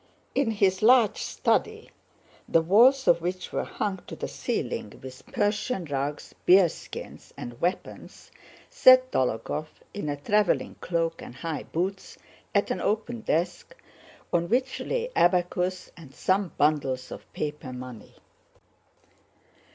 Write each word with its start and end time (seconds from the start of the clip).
In 0.33 0.49
his 0.49 0.81
large 0.81 1.21
study, 1.21 1.91
the 2.49 2.63
walls 2.63 3.07
of 3.07 3.21
which 3.21 3.53
were 3.53 3.63
hung 3.65 3.99
to 4.07 4.15
the 4.15 4.27
ceiling 4.27 4.99
with 5.03 5.27
Persian 5.27 5.85
rugs, 5.85 6.33
bearskins, 6.47 7.31
and 7.37 7.61
weapons, 7.61 8.31
sat 8.67 9.11
Dólokhov 9.11 9.67
in 9.93 10.09
a 10.09 10.17
traveling 10.17 10.73
cloak 10.81 11.21
and 11.21 11.35
high 11.35 11.61
boots, 11.71 12.17
at 12.55 12.71
an 12.71 12.81
open 12.81 13.19
desk 13.21 13.75
on 14.33 14.49
which 14.49 14.79
lay 14.79 15.05
an 15.09 15.11
abacus 15.17 15.91
and 15.95 16.15
some 16.15 16.51
bundles 16.57 17.11
of 17.11 17.31
paper 17.31 17.71
money. 17.71 18.15